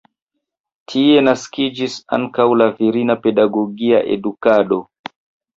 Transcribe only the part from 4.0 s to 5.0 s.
edukado.